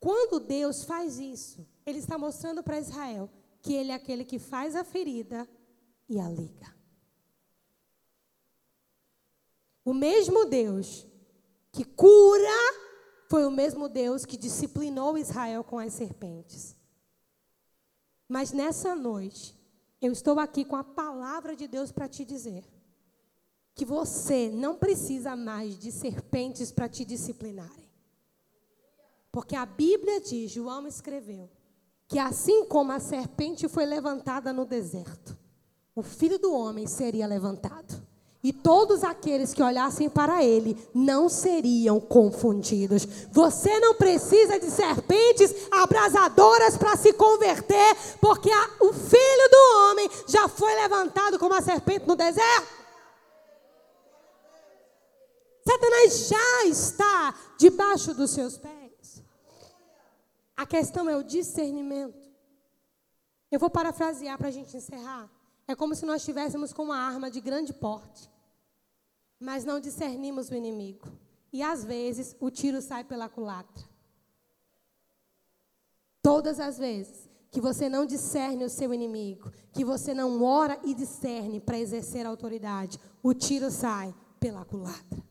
[0.01, 3.29] Quando Deus faz isso, Ele está mostrando para Israel
[3.61, 5.47] que Ele é aquele que faz a ferida
[6.09, 6.75] e a liga.
[9.85, 11.07] O mesmo Deus
[11.71, 12.49] que cura
[13.29, 16.75] foi o mesmo Deus que disciplinou Israel com as serpentes.
[18.27, 19.55] Mas nessa noite,
[20.01, 22.65] eu estou aqui com a palavra de Deus para te dizer
[23.79, 27.89] que você não precisa mais de serpentes para te disciplinarem.
[29.31, 31.49] Porque a Bíblia diz, João escreveu,
[32.09, 35.39] que assim como a serpente foi levantada no deserto,
[35.95, 38.03] o filho do homem seria levantado.
[38.43, 43.07] E todos aqueles que olhassem para ele não seriam confundidos.
[43.31, 50.11] Você não precisa de serpentes abrasadoras para se converter, porque a, o filho do homem
[50.27, 52.78] já foi levantado como a serpente no deserto.
[55.69, 59.23] Satanás já está debaixo dos seus pés.
[60.57, 62.27] A questão é o discernimento.
[63.53, 65.31] Eu vou parafrasear para a gente encerrar.
[65.67, 68.31] É como se nós estivéssemos com uma arma de grande porte,
[69.39, 71.07] mas não discernimos o inimigo.
[71.53, 73.85] E às vezes o tiro sai pela culatra.
[76.23, 80.95] Todas as vezes que você não discerne o seu inimigo, que você não ora e
[80.95, 85.28] discerne para exercer autoridade, o tiro sai pela culatra.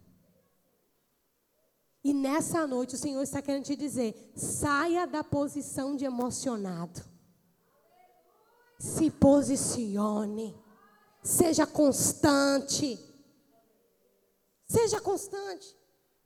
[2.08, 7.02] E nessa noite o Senhor está querendo te dizer: saia da posição de emocionado.
[8.80, 10.58] Se posicione.
[11.22, 12.98] Seja constante.
[14.66, 15.76] Seja constante.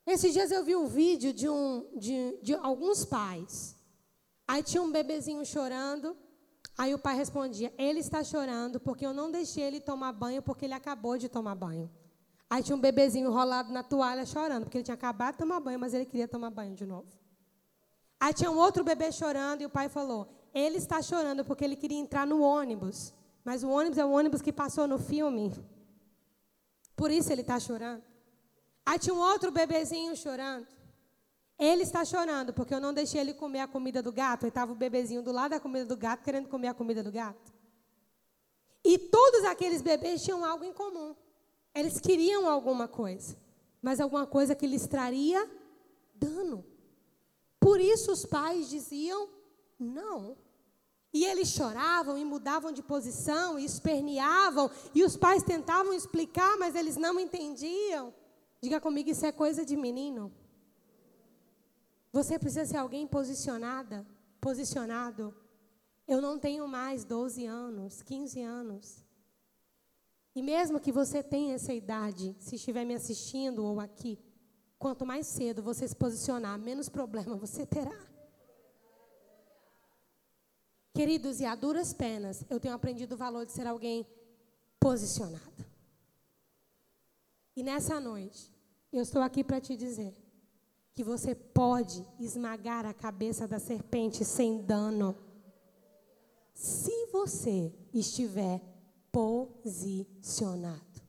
[0.06, 3.76] Esses dias eu vi um vídeo de, um, de, de alguns pais.
[4.48, 6.16] Aí tinha um bebezinho chorando.
[6.78, 10.66] Aí o pai respondia: Ele está chorando porque eu não deixei ele tomar banho porque
[10.66, 11.90] ele acabou de tomar banho.
[12.52, 15.80] Aí tinha um bebezinho enrolado na toalha chorando, porque ele tinha acabado de tomar banho,
[15.80, 17.08] mas ele queria tomar banho de novo.
[18.20, 21.78] Aí tinha um outro bebê chorando e o pai falou: Ele está chorando porque ele
[21.78, 23.14] queria entrar no ônibus.
[23.46, 25.54] Mas o ônibus é o ônibus que passou no filme.
[26.94, 28.04] Por isso ele está chorando.
[28.86, 30.68] Aí tinha um outro bebezinho chorando.
[31.58, 34.44] Ele está chorando porque eu não deixei ele comer a comida do gato.
[34.44, 37.14] Aí estava o bebezinho do lado da comida do gato querendo comer a comida do
[37.14, 37.54] gato.
[38.84, 41.16] E todos aqueles bebês tinham algo em comum.
[41.74, 43.38] Eles queriam alguma coisa,
[43.82, 45.50] mas alguma coisa que lhes traria
[46.16, 46.66] dano.
[47.60, 49.30] Por isso os pais diziam
[49.80, 50.38] não.
[51.14, 56.74] E eles choravam e mudavam de posição e esperneavam, e os pais tentavam explicar, mas
[56.74, 58.14] eles não entendiam.
[58.62, 60.32] Diga comigo, isso é coisa de menino.
[62.14, 64.06] Você precisa ser alguém posicionada,
[64.40, 65.34] posicionado.
[66.08, 69.06] Eu não tenho mais 12 anos, 15 anos.
[70.36, 74.18] E mesmo que você tenha essa idade, se estiver me assistindo ou aqui,
[74.80, 78.12] quanto mais cedo você se posicionar, menos problema você terá.
[80.94, 84.06] Queridos, e a duras penas, eu tenho aprendido o valor de ser alguém
[84.80, 85.66] posicionado.
[87.56, 88.54] E nessa noite,
[88.92, 90.14] eu estou aqui para te dizer
[90.94, 95.16] que você pode esmagar a cabeça da serpente sem dano.
[96.54, 98.62] Se você estiver
[99.12, 101.02] posicionado.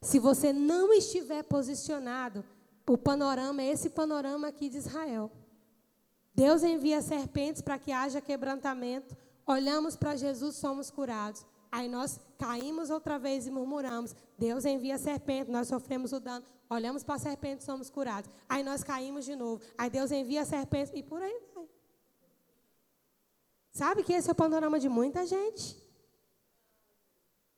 [0.00, 2.44] Se você não estiver posicionado,
[2.86, 5.32] o panorama é esse panorama aqui de Israel.
[6.34, 9.16] Deus envia serpentes para que haja quebrantamento.
[9.46, 11.46] Olhamos para Jesus, somos curados.
[11.70, 14.14] Aí nós caímos outra vez e murmuramos.
[14.38, 16.44] Deus envia serpente, nós sofremos o dano.
[16.68, 18.30] Olhamos para a serpente, somos curados.
[18.48, 19.62] Aí nós caímos de novo.
[19.76, 21.68] Aí Deus envia serpentes e por aí vai.
[23.72, 25.83] Sabe que esse é o panorama de muita gente?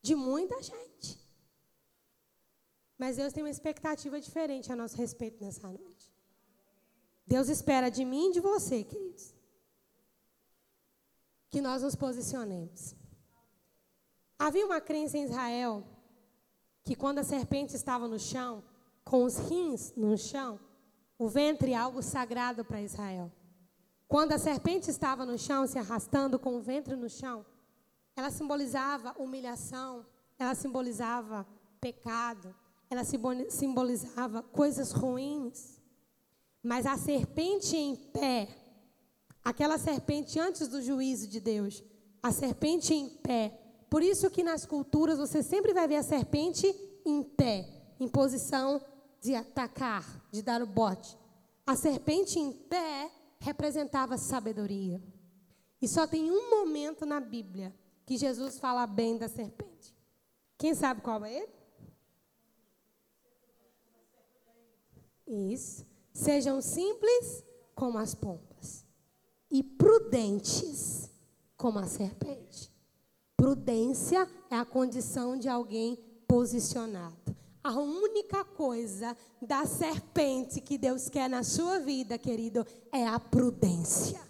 [0.08, 1.10] De muita gente.
[2.96, 6.06] Mas Deus tem uma expectativa diferente a nosso respeito nessa noite.
[7.26, 9.34] Deus espera de mim e de você, queridos,
[11.50, 12.94] que nós nos posicionemos.
[14.38, 15.84] Havia uma crença em Israel
[16.84, 18.62] que quando a serpente estava no chão,
[19.04, 20.60] com os rins no chão,
[21.18, 23.28] o ventre é algo sagrado para Israel.
[24.06, 27.44] Quando a serpente estava no chão, se arrastando com o ventre no chão,
[28.16, 30.06] ela simbolizava humilhação,
[30.38, 31.46] ela simbolizava
[31.78, 32.54] pecado,
[32.88, 35.78] ela simbolizava coisas ruins.
[36.62, 38.48] Mas a serpente em pé,
[39.44, 41.84] aquela serpente antes do juízo de Deus,
[42.22, 43.60] a serpente em pé.
[43.90, 46.66] Por isso que nas culturas você sempre vai ver a serpente
[47.04, 47.68] em pé,
[48.00, 48.80] em posição
[49.20, 51.16] de atacar, de dar o bote.
[51.66, 55.00] A serpente em pé representava sabedoria.
[55.80, 57.72] E só tem um momento na Bíblia
[58.06, 59.92] que Jesus fala bem da serpente.
[60.56, 61.56] Quem sabe qual é ele?
[65.52, 65.84] Isso.
[66.12, 67.44] Sejam simples
[67.74, 68.86] como as pompas
[69.50, 71.10] e prudentes
[71.56, 72.70] como a serpente.
[73.36, 77.36] Prudência é a condição de alguém posicionado.
[77.62, 84.20] A única coisa da serpente que Deus quer na sua vida, querido, é a prudência.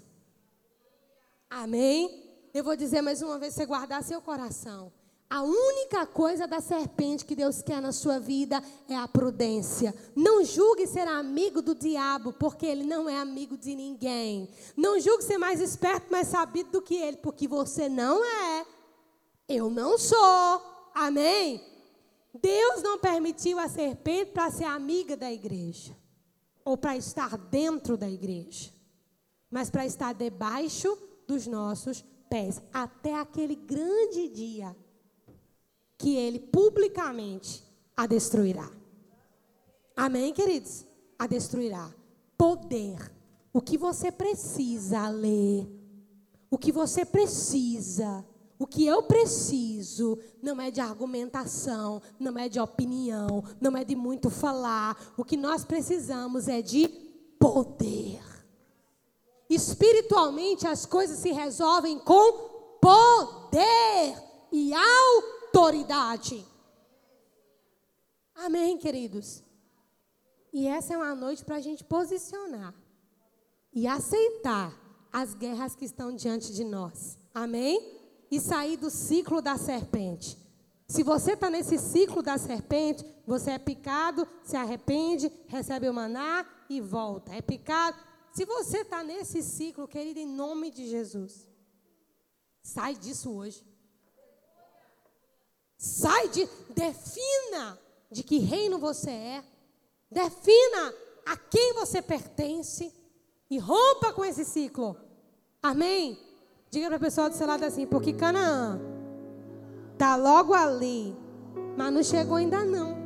[1.49, 2.26] Amém?
[2.57, 4.91] Eu vou dizer mais uma vez, você guardar seu coração.
[5.29, 9.95] A única coisa da serpente que Deus quer na sua vida é a prudência.
[10.15, 14.49] Não julgue ser amigo do diabo, porque ele não é amigo de ninguém.
[14.75, 18.65] Não julgue ser mais esperto, mais sabido do que ele, porque você não é.
[19.47, 20.63] Eu não sou.
[20.95, 21.63] Amém?
[22.41, 25.95] Deus não permitiu a serpente para ser amiga da igreja,
[26.65, 28.73] ou para estar dentro da igreja,
[29.51, 30.97] mas para estar debaixo
[31.29, 34.77] dos nossos pés, até aquele grande dia
[35.99, 37.65] que ele publicamente
[37.97, 38.71] a destruirá.
[39.97, 40.85] Amém, queridos?
[41.19, 41.91] A destruirá.
[42.37, 43.11] Poder.
[43.53, 45.67] O que você precisa ler,
[46.51, 48.23] o que você precisa,
[48.59, 53.97] o que eu preciso, não é de argumentação, não é de opinião, não é de
[53.97, 55.15] muito falar.
[55.17, 56.89] O que nós precisamos é de
[57.39, 58.21] poder.
[59.49, 64.23] Espiritualmente, as coisas se resolvem com poder
[64.53, 66.45] e autoridade.
[68.35, 69.43] Amém, queridos?
[70.53, 72.75] E essa é uma noite para a gente posicionar
[73.73, 74.73] e aceitar
[75.13, 77.19] as guerras que estão diante de nós.
[77.35, 77.95] Amém?
[78.31, 80.37] E sair do ciclo da serpente.
[80.89, 86.47] Se você está nesse ciclo da serpente, você é picado, se arrepende, recebe o maná
[86.71, 87.35] e volta.
[87.35, 87.99] É picado,
[88.37, 91.49] se você está nesse ciclo, querido, em nome de Jesus,
[92.63, 93.65] sai disso hoje.
[95.79, 96.47] Sai de.
[96.69, 97.79] Defina
[98.11, 99.45] de que reino você é.
[100.11, 102.93] Defina a quem você pertence.
[103.49, 105.01] E rompa com esse ciclo.
[105.63, 106.19] Amém?
[106.71, 108.79] Diga para a pessoa do seu lado assim, porque Canaã
[109.95, 111.17] está logo ali,
[111.75, 112.99] mas não chegou ainda não.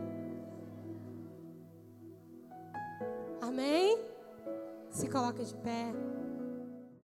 [3.41, 4.10] Amém?
[4.91, 6.20] Se coloque de pé.